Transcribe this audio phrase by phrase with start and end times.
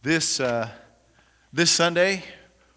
[0.00, 0.68] This, uh,
[1.52, 2.22] this Sunday,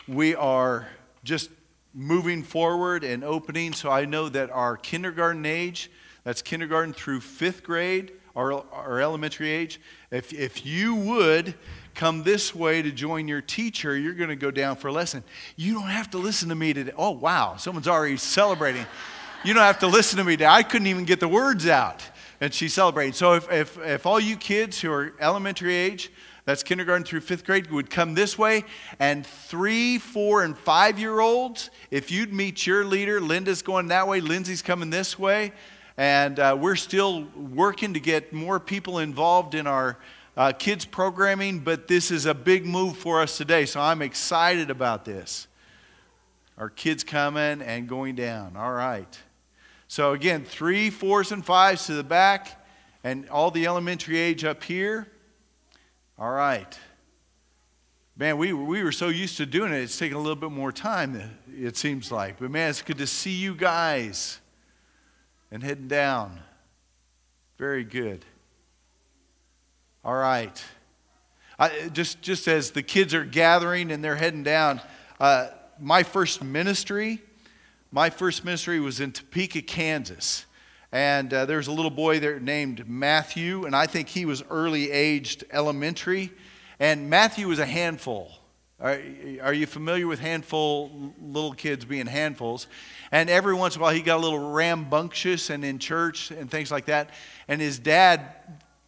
[0.08, 0.88] we are
[1.24, 1.52] just
[1.94, 3.74] moving forward and opening.
[3.74, 5.92] So I know that our kindergarten age,
[6.24, 9.80] that's kindergarten through fifth grade, our, our elementary age,
[10.10, 11.54] if, if you would
[11.94, 15.24] come this way to join your teacher, you're going to go down for a lesson.
[15.56, 16.94] You don't have to listen to me today.
[16.98, 18.88] Oh, wow, someone's already celebrating.
[19.46, 20.48] You don't have to listen to me today.
[20.48, 22.02] I couldn't even get the words out.
[22.40, 23.14] And she's celebrating.
[23.14, 26.12] So if, if, if all you kids who are elementary age,
[26.46, 28.64] that's kindergarten through fifth grade, would come this way.
[29.00, 34.08] And three, four, and five year olds, if you'd meet your leader, Linda's going that
[34.08, 35.52] way, Lindsay's coming this way.
[35.98, 39.98] And uh, we're still working to get more people involved in our
[40.38, 43.66] uh, kids programming, but this is a big move for us today.
[43.66, 45.48] So I'm excited about this.
[46.58, 48.56] Our kids coming and going down.
[48.56, 49.20] All right.
[49.88, 52.66] So again, three, fours, and fives to the back,
[53.04, 55.08] and all the elementary age up here.
[56.22, 56.78] All right.
[58.16, 60.72] Man, we, we were so used to doing it, it's taking a little bit more
[60.72, 61.20] time,
[61.52, 62.38] it seems like.
[62.38, 64.40] But man, it's good to see you guys
[65.50, 66.40] and heading down.
[67.58, 68.24] Very good.
[70.06, 70.64] All right.
[71.58, 74.80] I, just, just as the kids are gathering and they're heading down,
[75.20, 75.48] uh,
[75.80, 77.20] my first ministry,
[77.92, 80.46] my first ministry was in Topeka, Kansas.
[80.92, 84.92] And uh, there's a little boy there named Matthew, and I think he was early
[84.92, 86.32] aged elementary.
[86.82, 88.34] And Matthew was a handful.
[88.78, 89.00] Are,
[89.42, 92.68] are you familiar with handful, little kids being handfuls?
[93.10, 96.52] And every once in a while, he got a little rambunctious and in church and
[96.52, 97.12] things like that.
[97.48, 98.26] And his dad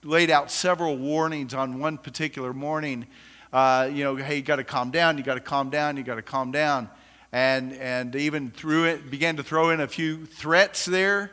[0.04, 3.08] laid out several warnings on one particular morning.
[3.54, 6.04] Uh, you know, hey, you got to calm down, you got to calm down, you
[6.04, 6.90] got to calm down.
[7.32, 11.32] And, and even threw it, began to throw in a few threats there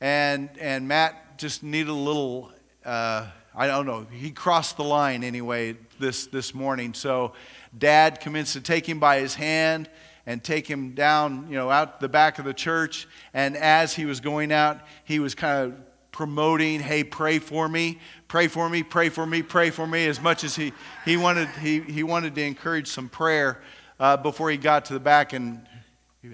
[0.00, 2.50] and and Matt just needed a little.
[2.84, 4.06] Uh, I don't know.
[4.10, 6.94] He crossed the line anyway this this morning.
[6.94, 7.32] So,
[7.76, 9.88] Dad commenced to take him by his hand
[10.26, 13.08] and take him down, you know, out the back of the church.
[13.32, 15.78] And as he was going out, he was kind of
[16.12, 20.20] promoting, "Hey, pray for me, pray for me, pray for me, pray for me." As
[20.20, 20.72] much as he
[21.04, 23.62] he wanted he he wanted to encourage some prayer
[23.98, 25.66] uh, before he got to the back, and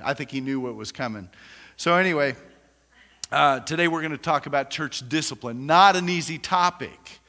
[0.03, 1.29] I think he knew what was coming.
[1.77, 2.35] So anyway.
[3.33, 5.65] Uh, today we're going to talk about church discipline.
[5.65, 7.21] Not an easy topic.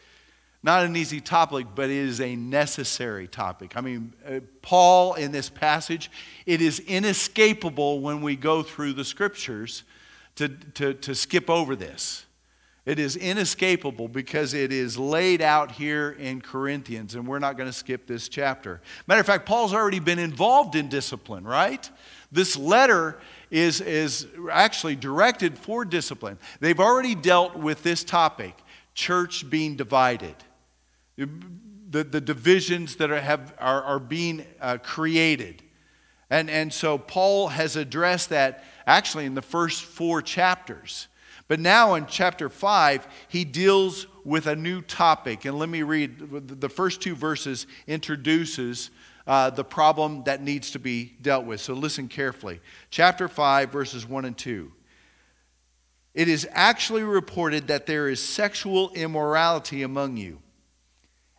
[0.61, 3.77] Not an easy topic, but it is a necessary topic.
[3.77, 6.11] I mean, uh, Paul in this passage,
[6.45, 9.83] it is inescapable when we go through the scriptures
[10.35, 12.25] to, to, to skip over this.
[12.85, 17.69] It is inescapable because it is laid out here in Corinthians, and we're not going
[17.69, 18.81] to skip this chapter.
[19.07, 21.89] Matter of fact, Paul's already been involved in discipline, right?
[22.29, 23.21] This letter
[23.53, 26.39] is, is actually directed for discipline.
[26.59, 28.57] They've already dealt with this topic
[28.95, 30.35] church being divided,
[31.15, 35.61] the, the divisions that are, have, are, are being uh, created.
[36.31, 41.07] And, and so Paul has addressed that actually in the first four chapters.
[41.47, 45.45] But now in chapter 5, he deals with a new topic.
[45.45, 48.89] And let me read the first two verses introduces
[49.25, 51.61] uh, the problem that needs to be dealt with.
[51.61, 52.59] So listen carefully.
[52.89, 54.71] Chapter 5, verses 1 and 2.
[56.13, 60.39] It is actually reported that there is sexual immorality among you,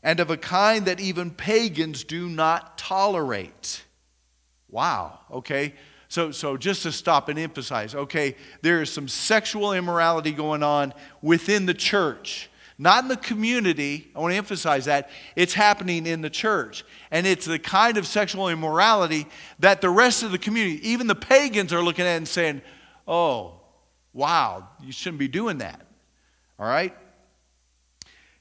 [0.02, 3.84] and of a kind that even pagans do not tolerate.
[4.68, 5.74] Wow, okay.
[6.08, 10.92] So, so just to stop and emphasize, okay, there is some sexual immorality going on
[11.22, 12.50] within the church.
[12.76, 15.10] Not in the community, I want to emphasize that.
[15.36, 16.84] It's happening in the church.
[17.10, 19.26] And it's the kind of sexual immorality
[19.60, 22.62] that the rest of the community, even the pagans, are looking at and saying,
[23.06, 23.60] oh,
[24.12, 25.86] wow, you shouldn't be doing that.
[26.58, 26.94] All right?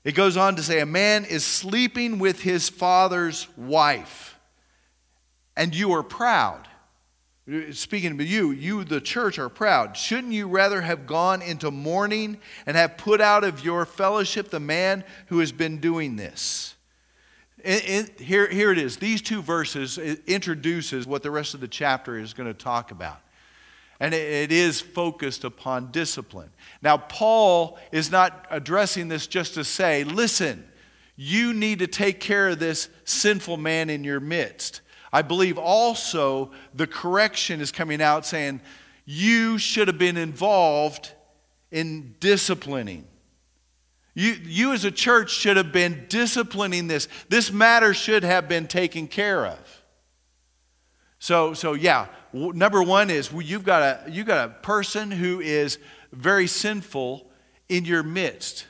[0.04, 4.38] It goes on to say, a man is sleeping with his father's wife,
[5.56, 6.68] and you are proud.
[7.72, 9.98] Speaking to you, you, the church, are proud.
[9.98, 14.62] Shouldn't you rather have gone into mourning and have put out of your fellowship the
[14.62, 16.76] man who has been doing this?
[17.64, 18.98] here, here it is.
[18.98, 22.92] These two verses uh, introduces what the rest of the chapter is going to talk
[22.92, 23.20] about.
[24.00, 26.50] And it is focused upon discipline.
[26.82, 30.68] Now, Paul is not addressing this just to say, listen,
[31.16, 34.82] you need to take care of this sinful man in your midst.
[35.14, 38.62] I believe also the correction is coming out saying,
[39.06, 41.12] you should have been involved
[41.72, 43.06] in disciplining.
[44.16, 47.08] You, you as a church should have been disciplining this.
[47.30, 49.84] This matter should have been taken care of.
[51.20, 55.78] So, so yeah, number one is you've got a, you've got a person who is
[56.12, 57.30] very sinful
[57.70, 58.66] in your midst.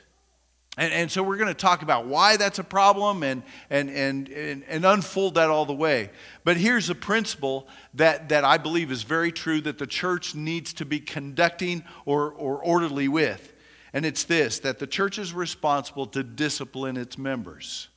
[0.76, 4.28] And, and so we're going to talk about why that's a problem and, and, and,
[4.28, 6.10] and, and unfold that all the way.
[6.42, 10.72] But here's a principle that, that I believe is very true that the church needs
[10.74, 13.52] to be conducting or, or orderly with.
[13.92, 17.88] And it's this that the church is responsible to discipline its members.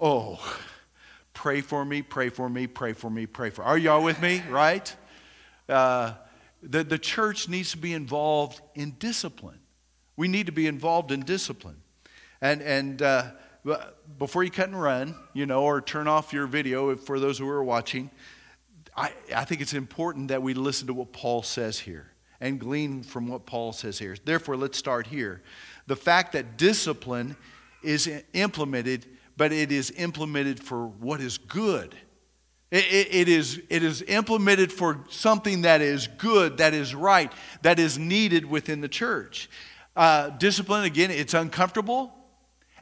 [0.00, 0.40] Oh,
[1.34, 3.62] pray for me, pray for me, pray for me, pray for.
[3.62, 4.42] Are y'all with me?
[4.48, 4.94] Right?
[5.68, 6.14] Uh,
[6.62, 9.58] the, the church needs to be involved in discipline.
[10.16, 11.76] We need to be involved in discipline.
[12.40, 13.30] And, and uh,
[14.18, 17.48] before you cut and run, you know, or turn off your video for those who
[17.48, 18.10] are watching,
[18.96, 23.02] I, I think it's important that we listen to what Paul says here and glean
[23.02, 24.16] from what Paul says here.
[24.24, 25.42] Therefore, let's start here.
[25.86, 27.36] The fact that discipline
[27.82, 29.06] is implemented,
[29.36, 31.94] but it is implemented for what is good.
[32.70, 37.32] It, it, it, is, it is implemented for something that is good, that is right,
[37.62, 39.48] that is needed within the church.
[39.96, 42.12] Uh, discipline, again, it's uncomfortable.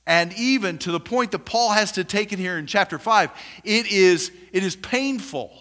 [0.06, 3.30] And even to the point that Paul has to take it here in chapter 5,
[3.64, 5.52] it is, it is painful.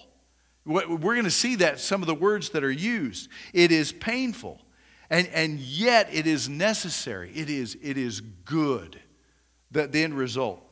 [0.65, 3.29] We're going to see that some of the words that are used.
[3.53, 4.61] It is painful.
[5.09, 7.31] And, and yet it is necessary.
[7.35, 8.99] It is, it is good,
[9.69, 10.63] the, the end result.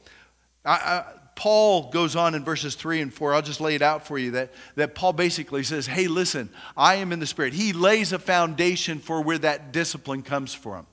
[0.63, 1.05] I, I,
[1.39, 3.33] Paul goes on in verses 3 and 4.
[3.33, 6.95] I'll just lay it out for you that, that Paul basically says, Hey, listen, I
[6.95, 7.53] am in the Spirit.
[7.53, 10.85] He lays a foundation for where that discipline comes from.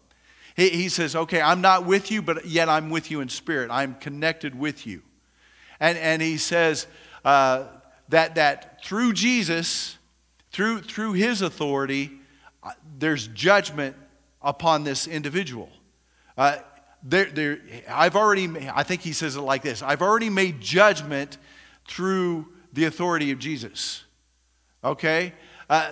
[0.54, 3.72] He, he says, Okay, I'm not with you, but yet I'm with you in spirit.
[3.72, 5.02] I'm connected with you.
[5.80, 6.86] And, and he says
[7.24, 7.64] uh,
[8.10, 9.98] that, that through Jesus,
[10.52, 12.12] through, through his authority,
[12.62, 12.70] uh,
[13.00, 13.96] there's judgment
[14.40, 15.70] upon this individual.
[16.38, 16.58] Uh,
[17.08, 21.38] I've already, I think he says it like this I've already made judgment
[21.86, 24.04] through the authority of Jesus.
[24.82, 25.32] Okay?
[25.68, 25.90] Uh,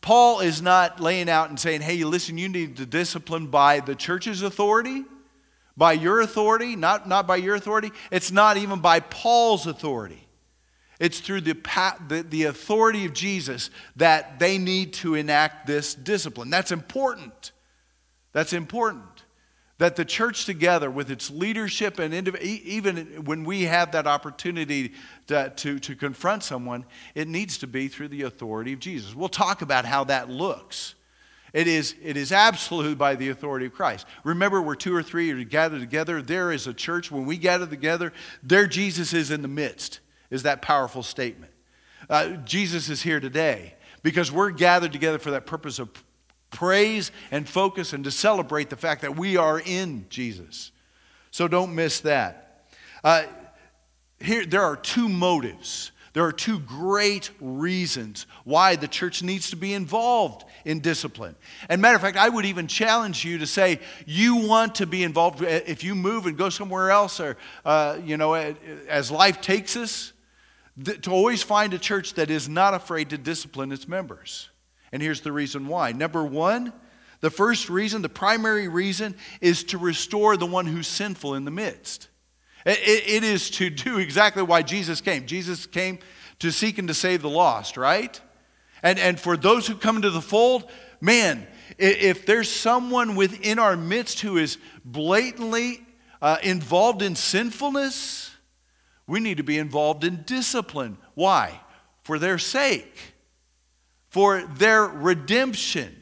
[0.00, 3.94] Paul is not laying out and saying, hey, listen, you need to discipline by the
[3.94, 5.04] church's authority,
[5.76, 7.90] by your authority, not, not by your authority.
[8.10, 10.26] It's not even by Paul's authority.
[11.00, 11.54] It's through the,
[12.08, 16.50] the, the authority of Jesus that they need to enact this discipline.
[16.50, 17.52] That's important.
[18.32, 19.23] That's important
[19.78, 24.92] that the church together with its leadership and even when we have that opportunity
[25.26, 26.84] to, to, to, confront someone
[27.14, 29.14] it needs to be through the authority of jesus.
[29.14, 30.94] We'll talk about how that looks.
[31.52, 34.06] It is, it is absolute by the authority of christ.
[34.22, 37.10] Remember where two or three are gathered together there is a church.
[37.10, 38.12] When we gather together
[38.42, 40.00] there jesus is in the midst
[40.30, 41.52] is that powerful statement.
[42.08, 43.74] Uh, jesus is here today
[44.04, 45.90] because we're gathered together for that purpose of
[46.54, 50.70] praise and focus and to celebrate the fact that we are in Jesus.
[51.30, 52.66] So don't miss that.
[53.02, 53.24] Uh,
[54.20, 55.90] here, there are two motives.
[56.14, 61.34] There are two great reasons why the church needs to be involved in discipline.
[61.68, 65.02] And matter of fact, I would even challenge you to say you want to be
[65.02, 69.76] involved if you move and go somewhere else, or uh, you know, as life takes
[69.76, 70.12] us,
[71.02, 74.50] to always find a church that is not afraid to discipline its members.
[74.94, 75.90] And here's the reason why.
[75.90, 76.72] Number one,
[77.18, 81.50] the first reason, the primary reason, is to restore the one who's sinful in the
[81.50, 82.06] midst.
[82.64, 85.26] it, it is to do exactly why Jesus came.
[85.26, 85.98] Jesus came
[86.38, 88.20] to seek and to save the lost, right?
[88.84, 90.70] And, and for those who come into the fold,
[91.00, 91.44] man,
[91.76, 95.84] if there's someone within our midst who is blatantly
[96.22, 98.30] uh, involved in sinfulness,
[99.08, 100.98] we need to be involved in discipline.
[101.14, 101.60] Why?
[102.04, 103.13] For their sake
[104.14, 105.92] for their redemption.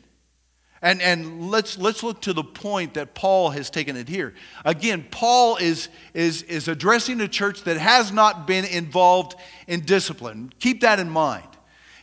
[0.83, 4.35] And, and let's, let's look to the point that Paul has taken it here.
[4.67, 10.53] Again, Paul is, is, is addressing a church that has not been involved in discipline.
[10.59, 11.49] Keep that in mind.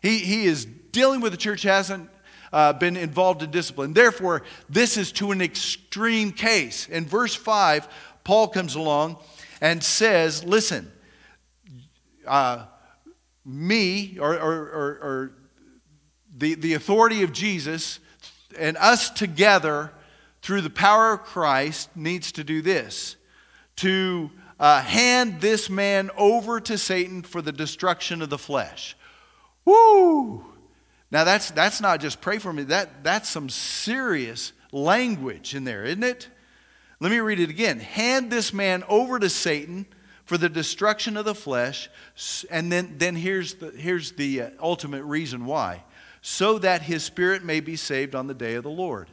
[0.01, 2.10] He, he is dealing with a church hasn't
[2.51, 3.94] uh, been involved in discipline.
[3.94, 6.89] Therefore, this is to an extreme case.
[6.89, 7.88] In verse 5,
[8.24, 9.18] Paul comes along
[9.62, 10.92] and says, Listen,
[12.25, 12.66] uh,
[13.46, 15.34] me, or, or, or, or
[16.39, 18.00] the, the authority of Jesus
[18.58, 19.91] and us together
[20.41, 23.15] through the power of Christ needs to do this
[23.77, 28.96] to uh, hand this man over to Satan for the destruction of the flesh.
[29.65, 30.46] Woo!
[31.12, 32.63] Now that's that's not just pray for me.
[32.63, 36.27] That that's some serious language in there, isn't it?
[37.00, 37.79] Let me read it again.
[37.79, 39.86] Hand this man over to Satan
[40.25, 41.89] for the destruction of the flesh,
[42.51, 45.84] and then then here's the here's the uh, ultimate reason why
[46.22, 49.10] so that his spirit may be saved on the day of the Lord.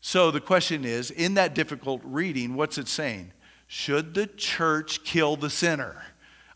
[0.00, 3.32] So the question is in that difficult reading, what's it saying?
[3.66, 6.02] Should the church kill the sinner?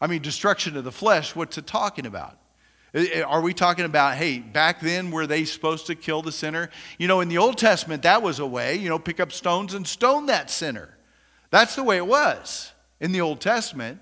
[0.00, 2.38] I mean, destruction of the flesh, what's it talking about?
[3.26, 6.70] Are we talking about, hey, back then were they supposed to kill the sinner?
[6.98, 9.74] You know, in the Old Testament, that was a way, you know, pick up stones
[9.74, 10.96] and stone that sinner.
[11.50, 14.00] That's the way it was in the Old Testament.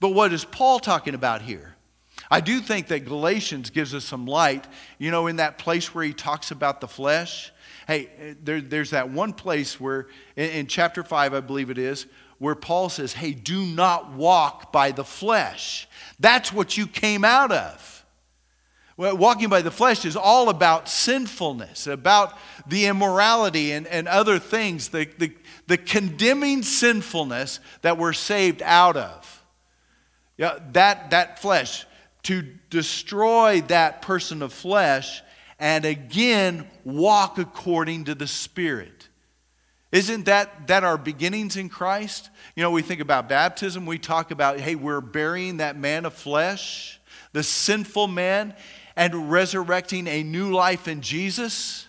[0.00, 1.75] But what is Paul talking about here?
[2.30, 4.66] I do think that Galatians gives us some light.
[4.98, 7.52] You know, in that place where he talks about the flesh.
[7.86, 12.06] Hey, there, there's that one place where, in, in chapter 5, I believe it is,
[12.38, 15.88] where Paul says, Hey, do not walk by the flesh.
[16.18, 17.96] That's what you came out of.
[18.96, 24.38] Well, walking by the flesh is all about sinfulness, about the immorality and, and other
[24.38, 25.32] things, the, the,
[25.66, 29.44] the condemning sinfulness that we're saved out of.
[30.38, 31.86] Yeah, that, that flesh,
[32.26, 35.22] to destroy that person of flesh
[35.60, 39.08] and again walk according to the Spirit.
[39.92, 42.28] Isn't that, that our beginnings in Christ?
[42.56, 46.14] You know, we think about baptism, we talk about, hey, we're burying that man of
[46.14, 47.00] flesh,
[47.32, 48.56] the sinful man,
[48.96, 51.86] and resurrecting a new life in Jesus.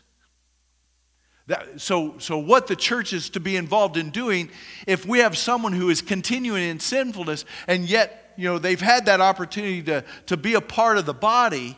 [1.47, 4.51] That, so, so, what the church is to be involved in doing,
[4.85, 9.07] if we have someone who is continuing in sinfulness and yet, you know, they've had
[9.07, 11.77] that opportunity to, to be a part of the body,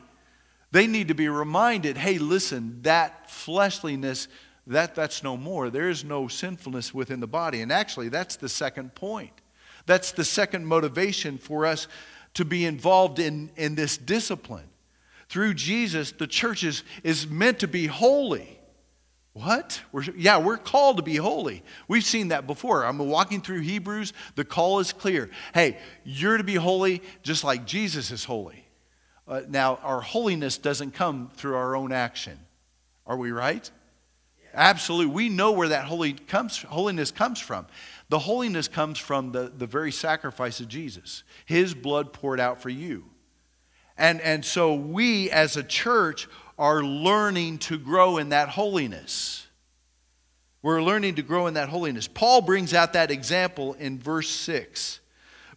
[0.72, 4.28] they need to be reminded hey, listen, that fleshliness,
[4.68, 5.70] that, that's no more.
[5.70, 7.62] There is no sinfulness within the body.
[7.62, 9.34] And actually, that's the second point.
[9.86, 11.88] That's the second motivation for us
[12.36, 14.70] to be involved in, in this discipline.
[15.30, 18.59] Through Jesus, the church is, is meant to be holy.
[19.34, 19.82] What?
[19.92, 21.64] We're, yeah, we're called to be holy.
[21.88, 22.84] We've seen that before.
[22.84, 24.14] I'm walking through Hebrews.
[24.36, 25.30] The call is clear.
[25.54, 28.66] Hey, you're to be holy just like Jesus is holy.
[29.28, 32.40] Uh, now, our holiness doesn't come through our own action.
[33.06, 33.70] Are we right?
[34.54, 35.14] Absolutely.
[35.14, 37.68] We know where that holy comes, holiness comes from.
[38.10, 42.70] The holiness comes from the, the very sacrifice of Jesus, his blood poured out for
[42.70, 43.06] you.
[43.98, 46.28] And, and so we as a church
[46.60, 49.48] are learning to grow in that holiness.
[50.62, 52.10] We're learning to grow in that holiness.
[52.10, 55.00] Paul brings out that example in verse 6.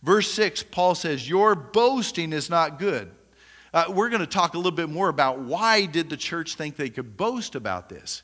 [0.01, 3.11] Verse 6, Paul says, Your boasting is not good.
[3.75, 6.77] Uh, we're going to talk a little bit more about why did the church think
[6.77, 8.23] they could boast about this.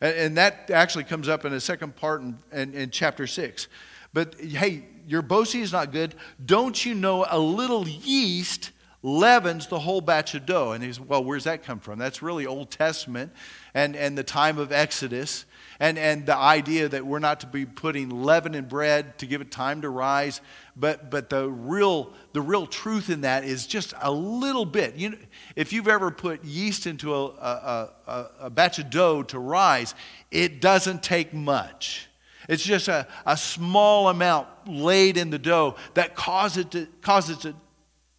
[0.00, 3.68] And, and that actually comes up in a second part in, in, in chapter 6.
[4.14, 6.14] But hey, your boasting is not good.
[6.42, 8.70] Don't you know a little yeast
[9.04, 10.72] leavens the whole batch of dough.
[10.72, 11.98] And he's, well, where's that come from?
[11.98, 13.32] That's really Old Testament
[13.74, 15.44] and, and the time of Exodus
[15.78, 19.42] and, and the idea that we're not to be putting leaven in bread to give
[19.42, 20.40] it time to rise.
[20.74, 24.96] But, but the, real, the real truth in that is just a little bit.
[24.96, 25.18] You know,
[25.54, 29.94] if you've ever put yeast into a, a, a, a batch of dough to rise,
[30.30, 32.08] it doesn't take much.
[32.48, 37.44] It's just a, a small amount laid in the dough that causes it to, causes
[37.44, 37.54] it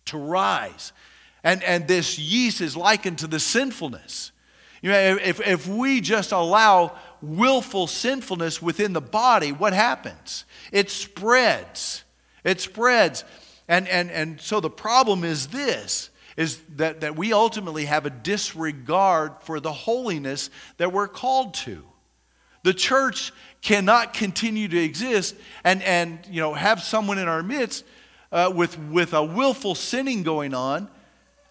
[0.05, 0.93] to rise.
[1.43, 4.31] And, and this yeast is likened to the sinfulness.
[4.81, 10.45] You know, if, if we just allow willful sinfulness within the body, what happens?
[10.71, 12.03] It spreads.
[12.43, 13.23] It spreads.
[13.67, 18.09] And, and, and so the problem is this is that, that we ultimately have a
[18.09, 21.81] disregard for the holiness that we're called to.
[22.63, 23.31] The church
[23.61, 27.85] cannot continue to exist and, and you know, have someone in our midst
[28.35, 30.89] uh, with, with a willful sinning going on.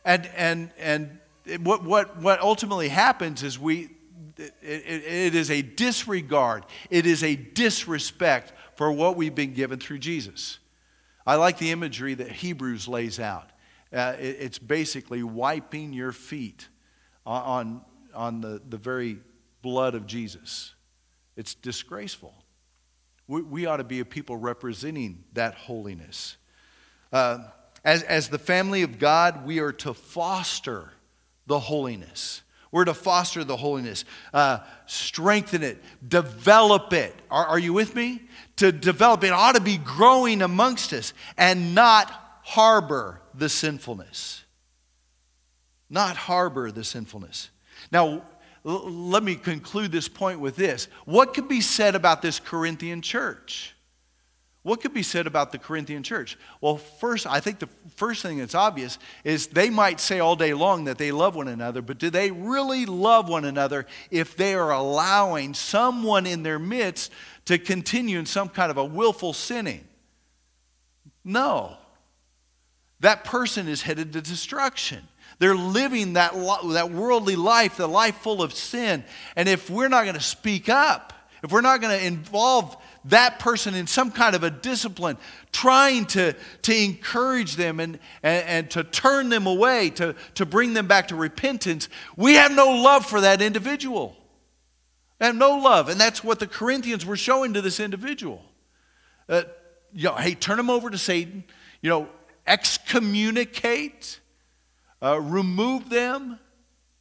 [0.04, 1.18] And, and, and
[1.64, 3.88] what, what, what ultimately happens is we,
[4.36, 9.78] it, it, it is a disregard, it is a disrespect for what we've been given
[9.78, 10.58] through Jesus.
[11.26, 13.48] I like the imagery that Hebrews lays out.
[13.90, 16.68] Uh, it, it's basically wiping your feet
[17.24, 17.80] on,
[18.14, 19.20] on the, the very
[19.62, 20.74] blood of Jesus.
[21.34, 22.34] It's disgraceful.
[23.26, 26.36] We, we ought to be a people representing that holiness.
[27.14, 27.38] Uh,
[27.84, 30.90] as, as the family of God, we are to foster
[31.46, 32.42] the holiness.
[32.72, 37.14] We're to foster the holiness, uh, strengthen it, develop it.
[37.30, 38.20] Are, are you with me?
[38.56, 42.10] To develop it ought to be growing amongst us and not
[42.42, 44.42] harbor the sinfulness.
[45.88, 47.50] Not harbor the sinfulness.
[47.92, 48.24] Now,
[48.64, 50.88] let me conclude this point with this.
[51.04, 53.76] What could be said about this Corinthian church?
[54.64, 56.38] What could be said about the Corinthian church?
[56.62, 60.54] Well, first, I think the first thing that's obvious is they might say all day
[60.54, 64.54] long that they love one another, but do they really love one another if they
[64.54, 67.12] are allowing someone in their midst
[67.44, 69.86] to continue in some kind of a willful sinning?
[71.22, 71.76] No.
[73.00, 75.06] That person is headed to destruction.
[75.40, 76.32] They're living that,
[76.72, 79.04] that worldly life, the life full of sin.
[79.36, 83.38] And if we're not going to speak up, if we're not going to involve that
[83.38, 85.18] person in some kind of a discipline,
[85.52, 90.74] trying to, to encourage them and, and, and to turn them away, to, to bring
[90.74, 94.16] them back to repentance, we have no love for that individual.
[95.20, 95.88] And no love.
[95.88, 98.42] And that's what the Corinthians were showing to this individual.
[99.28, 99.42] Uh,
[99.92, 101.44] you know, hey, turn them over to Satan.
[101.80, 102.08] You know,
[102.46, 104.20] excommunicate,
[105.02, 106.38] uh, remove them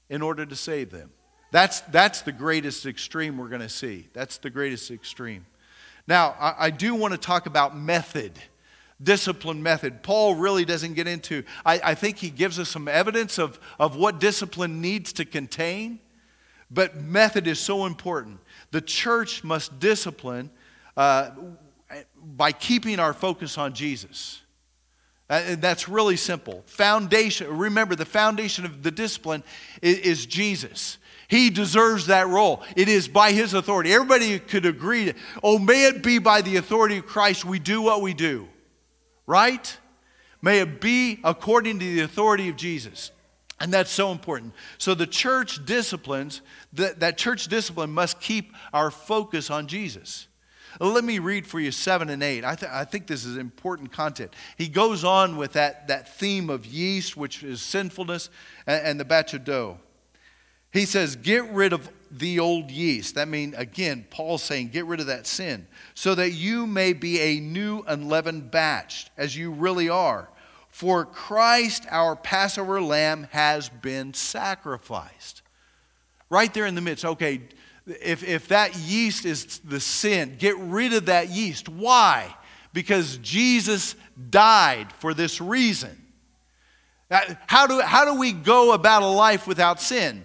[0.09, 1.11] in order to save them.
[1.51, 4.07] That's, that's the greatest extreme we're going to see.
[4.13, 5.45] That's the greatest extreme.
[6.07, 8.33] Now, I, I do want to talk about method,
[9.01, 10.03] discipline method.
[10.03, 13.95] Paul really doesn't get into, I, I think he gives us some evidence of, of
[13.95, 15.99] what discipline needs to contain,
[16.69, 18.39] but method is so important.
[18.71, 20.49] The church must discipline
[20.97, 21.31] uh,
[22.35, 24.41] by keeping our focus on Jesus.
[25.29, 26.63] Uh, and that's really simple.
[26.65, 29.43] Foundation, remember, the foundation of the discipline
[29.81, 30.97] is, is, Jesus.
[31.33, 32.61] He deserves that role.
[32.75, 33.91] It is by his authority.
[33.91, 38.03] Everybody could agree, oh, may it be by the authority of Christ we do what
[38.03, 38.47] we do.
[39.25, 39.75] Right?
[40.43, 43.09] May it be according to the authority of Jesus.
[43.59, 44.53] And that's so important.
[44.77, 46.41] So the church disciplines,
[46.73, 50.27] that, that church discipline must keep our focus on Jesus.
[50.79, 52.45] Let me read for you 7 and 8.
[52.45, 54.35] I, th- I think this is important content.
[54.55, 58.29] He goes on with that, that theme of yeast, which is sinfulness,
[58.67, 59.79] and, and the batch of dough.
[60.73, 63.15] He says, Get rid of the old yeast.
[63.15, 67.19] That means, again, Paul's saying, Get rid of that sin, so that you may be
[67.21, 70.29] a new unleavened batch, as you really are.
[70.69, 75.43] For Christ, our Passover lamb, has been sacrificed.
[76.31, 77.05] Right there in the midst.
[77.05, 77.41] Okay,
[77.85, 81.69] if, if that yeast is the sin, get rid of that yeast.
[81.69, 82.35] Why?
[82.73, 83.95] Because Jesus
[84.31, 85.95] died for this reason.
[87.11, 90.23] Uh, how do, how do we go about a life without sin?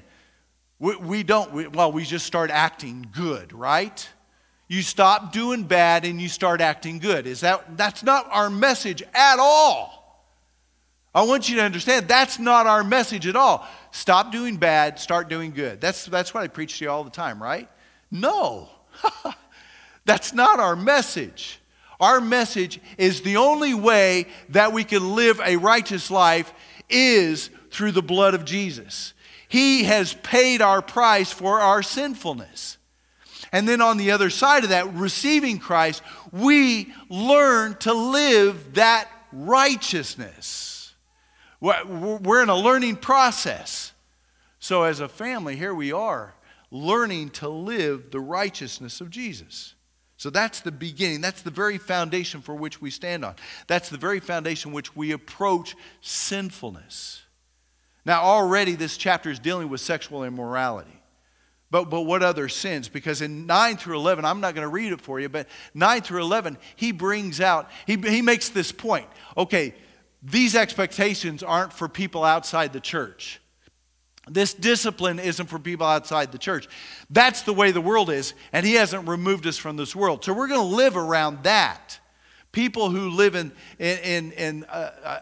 [0.78, 4.08] We, we don't, we, well, we just start acting good, right?
[4.68, 7.26] You stop doing bad and you start acting good.
[7.26, 9.99] Is that, that's not our message at all.
[11.14, 13.66] I want you to understand that's not our message at all.
[13.90, 15.80] Stop doing bad, start doing good.
[15.80, 17.68] That's, that's what I preach to you all the time, right?
[18.11, 18.68] No,
[20.04, 21.61] that's not our message.
[21.99, 26.52] Our message is the only way that we can live a righteous life
[26.88, 29.14] is through the blood of Jesus.
[29.49, 32.76] He has paid our price for our sinfulness.
[33.50, 39.08] And then on the other side of that, receiving Christ, we learn to live that
[39.32, 40.95] righteousness.
[41.61, 43.93] We're in a learning process.
[44.61, 46.34] So, as a family, here we are
[46.71, 49.75] learning to live the righteousness of Jesus.
[50.17, 51.21] So that's the beginning.
[51.21, 53.37] That's the very foundation for which we stand on.
[53.69, 57.23] That's the very foundation which we approach sinfulness.
[58.08, 60.99] Now, already this chapter is dealing with sexual immorality.
[61.71, 62.88] But, but what other sins?
[62.88, 66.00] Because in 9 through 11, I'm not going to read it for you, but 9
[66.00, 69.06] through 11, he brings out, he, he makes this point.
[69.36, 69.75] Okay,
[70.23, 73.42] these expectations aren't for people outside the church.
[74.26, 76.66] This discipline isn't for people outside the church.
[77.10, 80.25] That's the way the world is, and He hasn't removed us from this world.
[80.25, 82.00] So we're going to live around that.
[82.52, 85.21] People who live in, in, in, in uh, uh,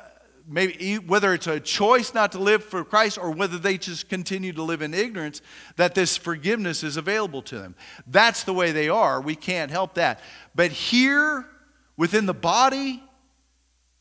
[0.48, 4.52] maybe whether it's a choice not to live for Christ or whether they just continue
[4.52, 5.42] to live in ignorance,
[5.76, 7.74] that this forgiveness is available to them.
[8.06, 9.20] That's the way they are.
[9.20, 10.20] We can't help that.
[10.54, 11.46] But here,
[11.96, 13.02] within the body,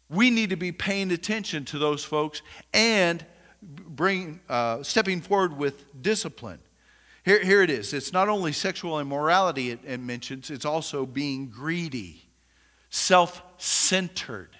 [0.10, 2.42] we need to be paying attention to those folks
[2.74, 3.26] and
[3.62, 6.60] bring, uh, stepping forward with discipline.
[7.24, 7.92] Here, here it is.
[7.94, 12.22] It's not only sexual immorality it, it mentions, it's also being greedy,
[12.92, 14.56] self centered.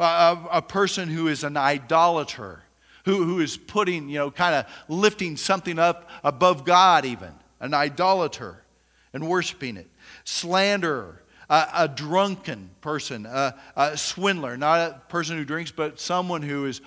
[0.00, 2.62] Uh, a, a person who is an idolater,
[3.04, 7.74] who, who is putting, you know, kind of lifting something up above God, even, an
[7.74, 8.64] idolater,
[9.12, 9.90] and worshiping it.
[10.24, 16.40] Slanderer, a, a drunken person, a, a, swindler, not a person who drinks, but someone
[16.40, 16.80] who is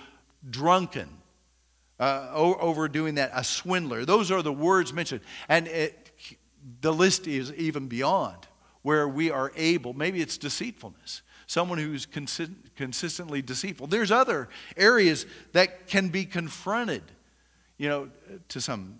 [0.50, 1.08] drunken,
[2.00, 4.04] uh, overdoing that, a swindler.
[4.04, 5.20] Those are the words mentioned.
[5.48, 6.10] And it,
[6.80, 8.48] the list is even beyond
[8.82, 13.86] where we are able, maybe it's deceitfulness, someone who's consi- consistently deceitful.
[13.86, 17.02] There's other areas that can be confronted,
[17.78, 18.08] you know,
[18.48, 18.98] to some.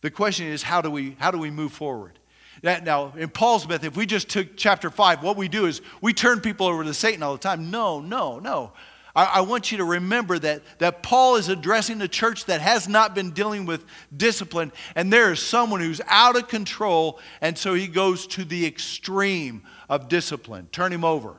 [0.00, 2.18] The question is, how do we, how do we move forward?
[2.62, 5.82] That, now, in Paul's method, if we just took chapter 5, what we do is
[6.00, 7.70] we turn people over to Satan all the time.
[7.70, 8.72] No, no, no.
[9.14, 12.88] I, I want you to remember that, that Paul is addressing a church that has
[12.88, 13.84] not been dealing with
[14.16, 18.66] discipline, and there is someone who's out of control, and so he goes to the
[18.66, 20.68] extreme of discipline.
[20.72, 21.34] Turn him over.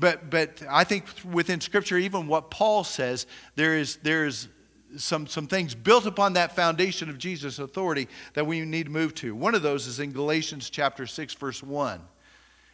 [0.00, 4.48] But, but I think within Scripture, even what Paul says, there is, there is
[4.96, 9.14] some, some things built upon that foundation of Jesus' authority that we need to move
[9.16, 9.34] to.
[9.34, 12.00] One of those is in Galatians chapter 6, verse 1.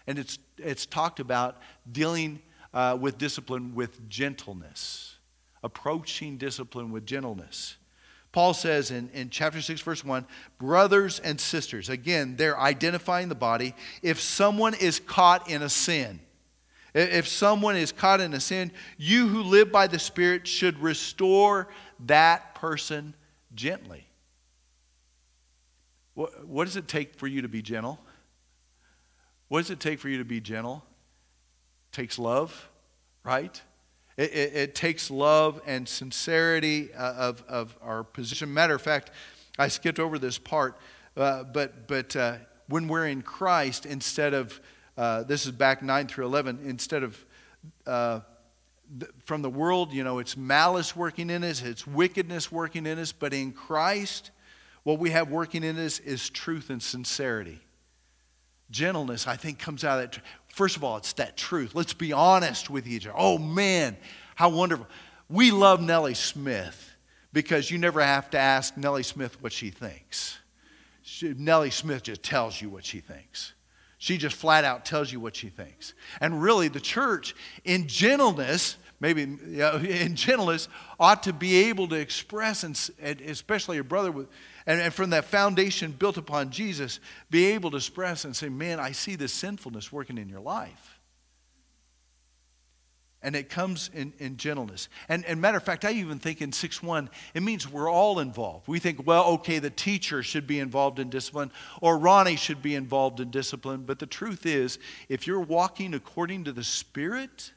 [0.07, 1.59] And it's, it's talked about
[1.91, 2.41] dealing
[2.73, 5.17] uh, with discipline with gentleness,
[5.65, 7.77] approaching discipline with gentleness.
[8.31, 10.27] Paul says in, in chapter 6, verse 1
[10.59, 13.75] brothers and sisters, again, they're identifying the body.
[14.01, 16.21] If someone is caught in a sin,
[16.97, 21.69] if someone is caught in a sin, you who live by the Spirit should restore
[22.07, 23.15] that person
[23.55, 24.07] gently.
[26.15, 28.01] What, what does it take for you to be gentle?
[29.49, 30.83] What does it take for you to be gentle?
[31.93, 32.69] It takes love,
[33.23, 33.61] right?
[34.17, 38.53] It, it, it takes love and sincerity uh, of, of our position.
[38.53, 39.11] Matter of fact,
[39.59, 40.79] I skipped over this part,
[41.17, 42.37] uh, but, but uh,
[42.69, 44.59] when we're in Christ, instead of,
[44.97, 47.25] uh, this is back 9 through 11, instead of
[47.87, 48.21] uh,
[49.25, 53.13] from the world, you know, it's malice working in us, it's wickedness working in us,
[53.13, 54.31] but in Christ,
[54.85, 57.61] what we have working in us is truth and sincerity.
[58.71, 60.23] Gentleness, I think, comes out of that.
[60.49, 61.75] First of all, it's that truth.
[61.75, 63.17] Let's be honest with each other.
[63.19, 63.97] Oh, man,
[64.35, 64.87] how wonderful.
[65.29, 66.97] We love Nellie Smith
[67.33, 70.39] because you never have to ask Nellie Smith what she thinks.
[71.03, 73.53] She, Nellie Smith just tells you what she thinks.
[74.07, 75.93] She just flat out tells you what she thinks.
[76.21, 80.69] And really, the church, in gentleness, maybe you know, in gentleness,
[81.01, 84.29] ought to be able to express, and, especially a brother with,
[84.65, 87.01] and, and from that foundation built upon Jesus,
[87.33, 90.96] be able to express and say, Man, I see this sinfulness working in your life
[93.27, 94.89] and it comes in, in gentleness.
[95.09, 98.21] And, and matter of fact, I even think in 6 1, it means we're all
[98.21, 98.69] involved.
[98.69, 102.77] We think, well, okay, the teacher should be involved in discipline, or Ronnie should be
[102.77, 103.83] involved in discipline.
[103.83, 107.51] But the truth is, if you're walking according to the Spirit,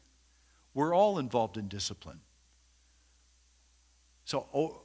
[0.73, 2.19] we're all involved in discipline.
[4.25, 4.81] So, oh,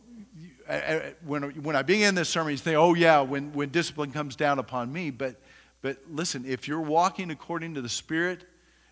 [1.25, 4.59] when, when I begin this sermon, you think, oh, yeah, when, when discipline comes down
[4.59, 5.11] upon me.
[5.11, 5.41] But,
[5.81, 8.45] but listen, if you're walking according to the Spirit,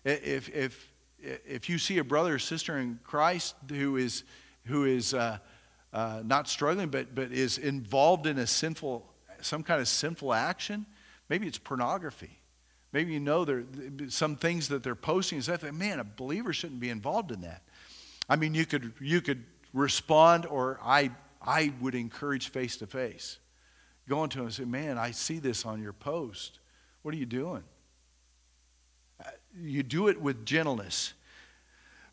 [0.03, 0.89] if, if,
[1.23, 4.23] if you see a brother or sister in Christ who is,
[4.65, 5.37] who is uh,
[5.93, 9.05] uh, not struggling, but, but is involved in a sinful,
[9.41, 10.85] some kind of sinful action,
[11.29, 12.39] maybe it's pornography.
[12.91, 13.63] Maybe you know there
[14.09, 15.63] some things that they're posting and stuff.
[15.73, 17.63] Man, a believer shouldn't be involved in that.
[18.29, 21.09] I mean, you could you could respond, or I
[21.41, 23.39] I would encourage face to face,
[24.07, 26.59] going to him and say, "Man, I see this on your post.
[27.01, 27.63] What are you doing?"
[29.61, 31.13] You do it with gentleness.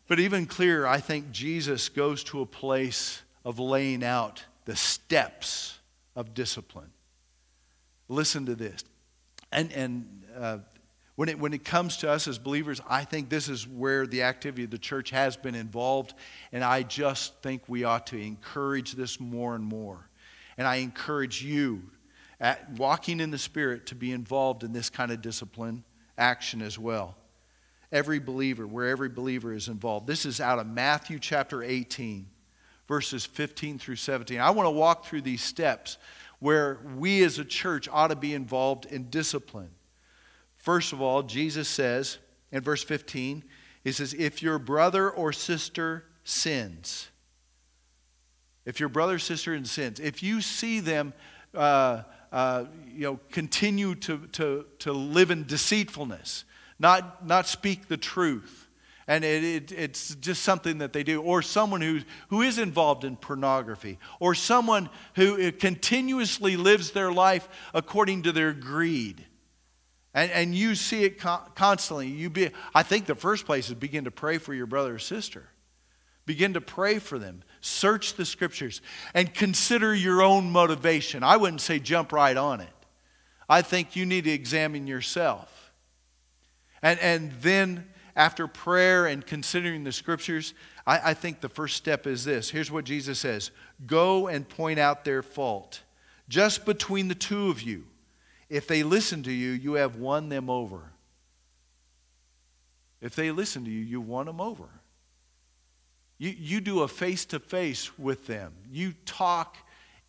[0.07, 5.79] But even clearer, I think Jesus goes to a place of laying out the steps
[6.15, 6.91] of discipline.
[8.09, 8.83] Listen to this.
[9.51, 10.57] And, and uh,
[11.15, 14.23] when, it, when it comes to us as believers, I think this is where the
[14.23, 16.13] activity of the church has been involved.
[16.51, 20.09] And I just think we ought to encourage this more and more.
[20.57, 21.83] And I encourage you,
[22.39, 25.83] at walking in the Spirit, to be involved in this kind of discipline
[26.21, 27.17] action as well
[27.91, 30.07] every believer, where every believer is involved.
[30.07, 32.25] This is out of Matthew chapter 18,
[32.87, 34.39] verses 15 through 17.
[34.39, 35.97] I want to walk through these steps
[36.39, 39.71] where we as a church ought to be involved in discipline.
[40.57, 42.17] First of all, Jesus says
[42.51, 43.43] in verse 15,
[43.83, 47.09] He says, If your brother or sister sins,
[48.65, 51.13] if your brother or sister in sins, if you see them,
[51.53, 56.45] uh, uh, you know, continue to, to, to live in deceitfulness,
[56.79, 58.67] not, not speak the truth.
[59.07, 61.21] And it, it, it's just something that they do.
[61.21, 63.97] Or someone who, who is involved in pornography.
[64.19, 69.25] Or someone who continuously lives their life according to their greed.
[70.13, 72.07] And, and you see it constantly.
[72.07, 74.99] You be, I think the first place is begin to pray for your brother or
[74.99, 75.49] sister.
[76.25, 77.43] Begin to pray for them.
[77.61, 78.81] Search the scriptures
[79.13, 81.23] and consider your own motivation.
[81.23, 82.69] I wouldn't say jump right on it.
[83.47, 85.71] I think you need to examine yourself.
[86.81, 90.53] And, and then, after prayer and considering the scriptures,
[90.87, 92.49] I, I think the first step is this.
[92.49, 93.51] Here's what Jesus says
[93.85, 95.81] Go and point out their fault,
[96.27, 97.85] just between the two of you.
[98.49, 100.91] If they listen to you, you have won them over.
[102.99, 104.67] If they listen to you, you won them over.
[106.21, 108.53] You, you do a face to face with them.
[108.71, 109.57] You talk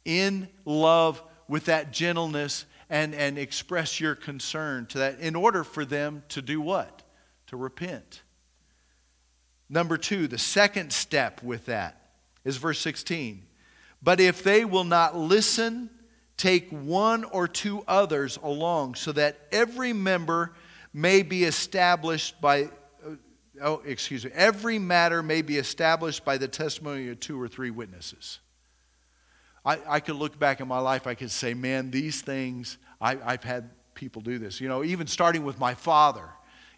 [0.04, 5.86] in love with that gentleness and, and express your concern to that in order for
[5.86, 7.02] them to do what?
[7.46, 8.20] To repent.
[9.70, 12.10] Number two, the second step with that
[12.44, 13.46] is verse 16.
[14.02, 15.88] But if they will not listen,
[16.36, 20.52] take one or two others along, so that every member
[20.92, 22.68] may be established by,
[23.60, 27.70] oh, excuse me, every matter may be established by the testimony of two or three
[27.70, 28.38] witnesses.
[29.64, 33.18] I, I could look back in my life, I could say, man, these things, I,
[33.24, 34.60] I've had people do this.
[34.60, 36.28] You know, even starting with my father,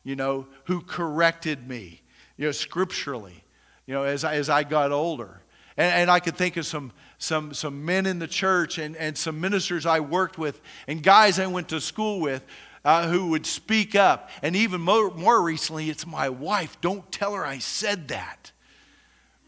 [0.03, 2.03] you know, who corrected me,
[2.37, 3.45] you know, scripturally,
[3.87, 5.41] you know, as I, as I got older.
[5.77, 9.17] And, and I could think of some, some, some men in the church and, and
[9.17, 12.45] some ministers I worked with and guys I went to school with
[12.85, 14.31] uh, who would speak up.
[14.43, 16.81] And even more, more recently, it's my wife.
[16.81, 18.53] Don't tell her I said that.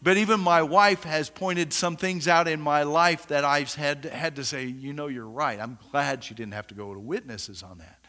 [0.01, 4.05] But even my wife has pointed some things out in my life that I've had,
[4.05, 5.59] had to say, you know, you're right.
[5.59, 7.99] I'm glad she didn't have to go to witnesses on that.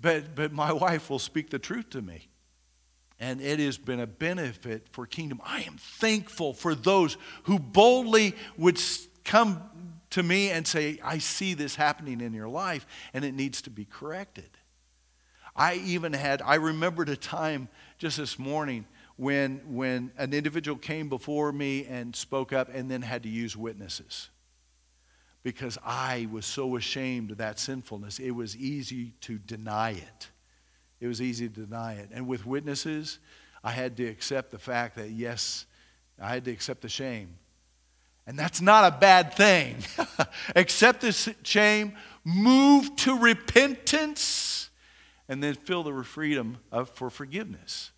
[0.00, 2.28] But, but my wife will speak the truth to me.
[3.18, 5.40] And it has been a benefit for kingdom.
[5.44, 8.80] I am thankful for those who boldly would
[9.24, 9.62] come
[10.12, 13.70] to me and say, I see this happening in your life and it needs to
[13.70, 14.50] be corrected.
[15.54, 21.08] I even had, I remembered a time just this morning when, when an individual came
[21.08, 24.28] before me and spoke up and then had to use witnesses
[25.42, 28.18] because I was so ashamed of that sinfulness.
[28.18, 30.28] It was easy to deny it.
[31.00, 32.10] It was easy to deny it.
[32.12, 33.18] And with witnesses,
[33.64, 35.66] I had to accept the fact that, yes,
[36.20, 37.38] I had to accept the shame.
[38.26, 39.76] And that's not a bad thing.
[40.56, 44.70] accept this shame, move to repentance,
[45.28, 47.90] and then feel the freedom of, for forgiveness.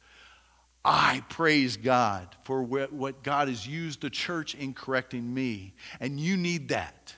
[0.85, 6.37] I praise God for what God has used the church in correcting me, and you
[6.37, 7.15] need that.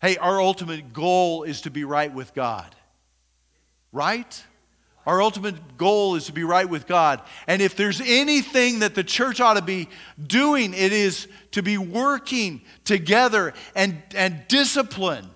[0.00, 2.74] Hey, our ultimate goal is to be right with God.
[3.92, 4.44] Right?
[5.06, 7.22] Our ultimate goal is to be right with God.
[7.46, 9.88] And if there's anything that the church ought to be
[10.24, 15.28] doing, it is to be working together and, and discipline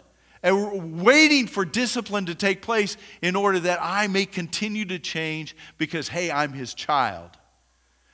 [0.43, 5.57] and waiting for discipline to take place in order that I may continue to change
[5.77, 7.31] because, hey, I'm his child.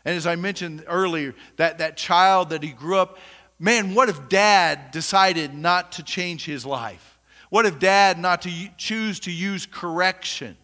[0.07, 3.19] And as I mentioned earlier, that, that child that he grew up,
[3.59, 7.19] man, what if dad decided not to change his life?
[7.51, 10.57] What if dad not to choose to use correction?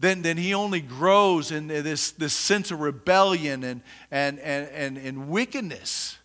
[0.00, 4.96] Then, then he only grows in this, this sense of rebellion and, and, and, and,
[4.96, 6.16] and wickedness.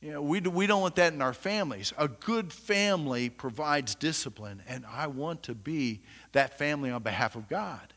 [0.00, 1.92] You know, we, we don't want that in our families.
[1.98, 7.48] A good family provides discipline, and I want to be that family on behalf of
[7.48, 7.92] God.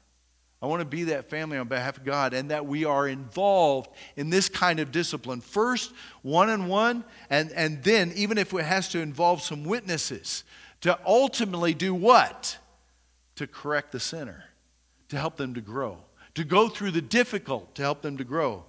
[0.61, 3.91] I want to be that family on behalf of God and that we are involved
[4.15, 5.41] in this kind of discipline.
[5.41, 10.43] First, one on one, and, and then, even if it has to involve some witnesses,
[10.81, 12.57] to ultimately do what?
[13.37, 14.43] To correct the sinner,
[15.09, 15.97] to help them to grow,
[16.35, 18.65] to go through the difficult to help them to grow.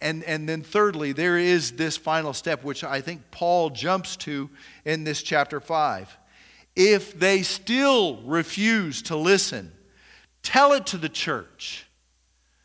[0.00, 4.50] And, and then, thirdly, there is this final step, which I think Paul jumps to
[4.84, 6.18] in this chapter 5.
[6.76, 9.72] If they still refuse to listen,
[10.44, 11.86] Tell it to the church.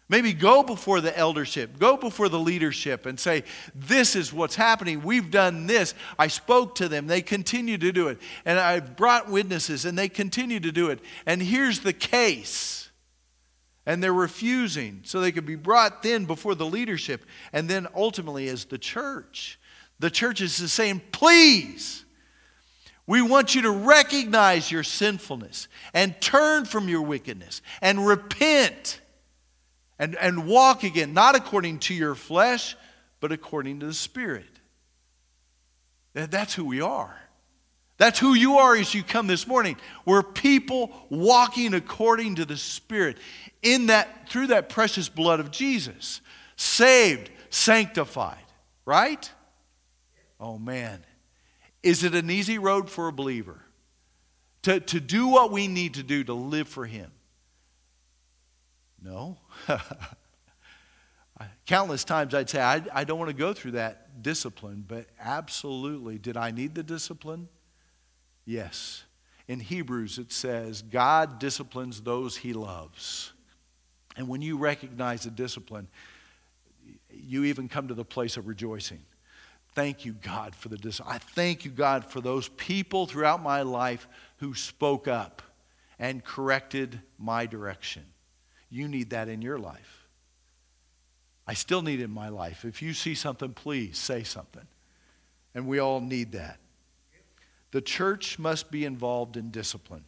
[0.10, 3.44] Maybe go before the eldership, go before the leadership and say,
[3.76, 5.04] This is what's happening.
[5.04, 5.94] We've done this.
[6.18, 7.06] I spoke to them.
[7.06, 8.18] They continue to do it.
[8.44, 11.00] And I've brought witnesses and they continue to do it.
[11.28, 12.90] And here's the case.
[13.86, 15.02] And they're refusing.
[15.04, 19.60] So they could be brought then before the leadership and then ultimately as the church.
[20.00, 22.04] The church is saying, Please
[23.06, 29.02] we want you to recognize your sinfulness and turn from your wickedness and repent
[30.00, 32.76] and, and walk again, not according to your flesh,
[33.20, 34.46] but according to the Spirit.
[36.14, 37.16] That's who we are.
[37.98, 39.76] That's who you are as you come this morning.
[40.06, 43.18] We're people walking according to the Spirit
[43.62, 46.22] in that through that precious blood of Jesus.
[46.56, 48.38] Saved, sanctified,
[48.86, 49.30] right?
[50.40, 51.04] Oh man.
[51.84, 53.62] Is it an easy road for a believer?
[54.64, 57.12] To, to do what we need to do to live for Him?
[59.02, 59.38] No.
[61.66, 66.18] Countless times I'd say, I, I don't want to go through that discipline, but absolutely.
[66.18, 67.48] Did I need the discipline?
[68.46, 69.04] Yes.
[69.48, 73.34] In Hebrews, it says, God disciplines those He loves.
[74.18, 75.88] And when you recognize the discipline,
[77.10, 79.00] you even come to the place of rejoicing.
[79.76, 81.16] Thank you, God, for the discipline.
[81.16, 84.08] I thank you, God, for those people throughout my life
[84.38, 85.42] who spoke up
[86.00, 88.04] and corrected my direction.
[88.70, 90.08] You need that in your life.
[91.48, 92.64] I still need it in my life.
[92.64, 94.68] If you see something, please say something.
[95.56, 96.60] And we all need that.
[97.72, 100.04] The church must be involved in discipline.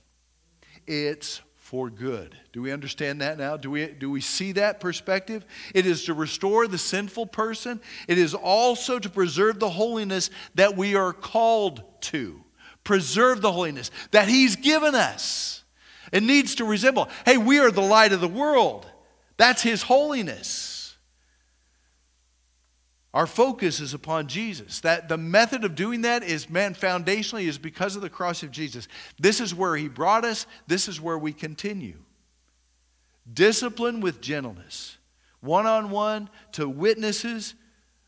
[0.86, 2.36] It's for good.
[2.54, 3.56] Do we understand that now?
[3.56, 5.46] Do we, do we see that perspective?
[5.74, 10.76] It is to restore the sinful person, it is also to preserve the holiness that
[10.76, 12.44] we are called to.
[12.84, 15.61] Preserve the holiness that He's given us.
[16.12, 18.86] It needs to resemble hey, we are the light of the world.
[19.38, 20.82] That's His holiness.
[23.14, 24.80] Our focus is upon Jesus.
[24.82, 28.52] That the method of doing that is, man, foundationally is because of the cross of
[28.52, 28.88] Jesus.
[29.20, 30.46] This is where he brought us.
[30.68, 31.98] This is where we continue.
[33.32, 34.98] Discipline with gentleness,
[35.42, 37.54] one on one, to witnesses,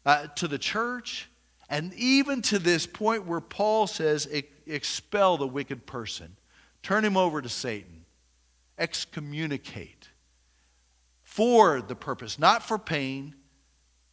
[0.05, 1.29] uh, to the church,
[1.69, 4.27] and even to this point where Paul says,
[4.65, 6.35] expel the wicked person,
[6.83, 8.05] turn him over to Satan,
[8.77, 10.09] excommunicate
[11.23, 13.33] for the purpose, not for pain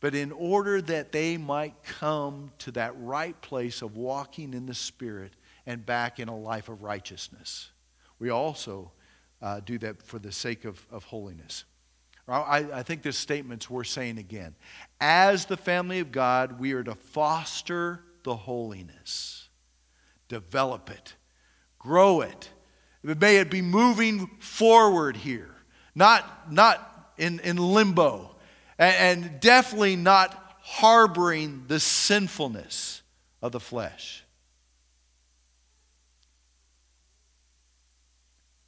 [0.01, 4.75] but in order that they might come to that right place of walking in the
[4.75, 5.35] Spirit
[5.67, 7.71] and back in a life of righteousness.
[8.19, 8.93] We also
[9.43, 11.65] uh, do that for the sake of, of holiness.
[12.27, 14.55] I, I think this statement's worth saying again.
[15.01, 19.49] As the family of God, we are to foster the holiness,
[20.29, 21.15] develop it,
[21.79, 22.51] grow it.
[23.03, 25.55] May it be moving forward here,
[25.95, 28.37] not, not in, in limbo
[28.79, 33.03] and definitely not harboring the sinfulness
[33.43, 34.25] of the flesh.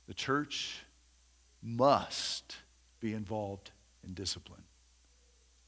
[0.06, 0.84] The church
[1.62, 2.56] must
[3.00, 3.70] be involved
[4.04, 4.62] in discipline.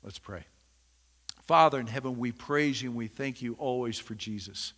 [0.02, 0.44] Let's pray.
[1.46, 4.74] Father in heaven, we praise you and we thank you always for Jesus.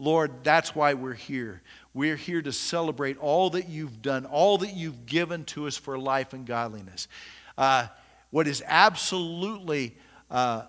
[0.00, 1.60] Lord, that's why we're here.
[1.92, 5.98] We're here to celebrate all that you've done, all that you've given to us for
[5.98, 7.06] life and godliness.
[7.58, 7.86] Uh,
[8.30, 9.94] what is absolutely
[10.30, 10.62] uh,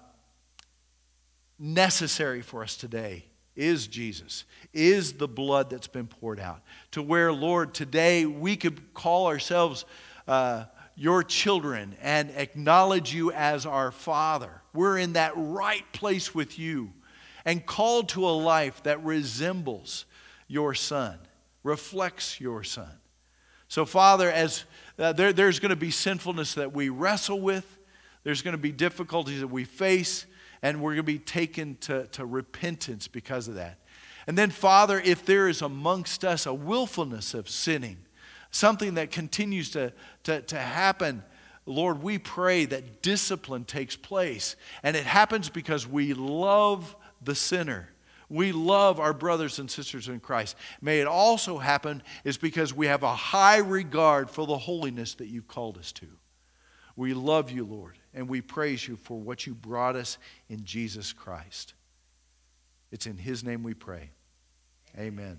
[1.58, 3.24] necessary for us today
[3.56, 6.62] is Jesus, is the blood that's been poured out.
[6.92, 9.86] To where, Lord, today we could call ourselves
[10.28, 10.66] uh,
[10.98, 14.62] your children and acknowledge you as our Father.
[14.74, 16.92] We're in that right place with you
[17.46, 20.06] and called to a life that resembles
[20.48, 21.18] your Son,
[21.64, 22.92] reflects your Son.
[23.68, 24.66] So, Father, as
[25.00, 27.80] uh, there, there's going to be sinfulness that we wrestle with,
[28.24, 30.26] there's going to be difficulties that we face,
[30.62, 33.80] and we're going to be taken to, to repentance because of that.
[34.28, 37.98] And then, Father, if there is amongst us a willfulness of sinning,
[38.52, 41.24] something that continues to, to, to happen,
[41.66, 44.56] Lord, we pray that discipline takes place.
[44.84, 47.90] And it happens because we love the sinner.
[48.30, 50.56] We love our brothers and sisters in Christ.
[50.82, 55.28] May it also happen is because we have a high regard for the holiness that
[55.28, 56.08] you've called us to.
[56.96, 60.18] We love you, Lord, and we praise you for what you brought us
[60.50, 61.74] in Jesus Christ.
[62.92, 64.12] It's in his name we pray.
[64.98, 65.38] Amen.